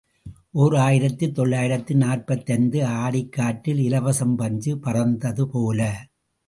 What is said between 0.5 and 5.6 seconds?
ஓர் ஆயிரத்து தொள்ளாயிரத்து நாற்பத்தைந்து ஆடிக் காற்றில் இலவம் பஞ்சு பறந்தது